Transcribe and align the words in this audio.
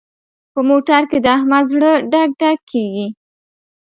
په 0.53 0.59
موټر 0.69 1.01
کې 1.09 1.17
د 1.25 1.27
احمد 1.37 1.63
زړه 1.71 1.91
ډک 2.11 2.29
ډک 2.39 2.59
کېږي. 2.71 3.07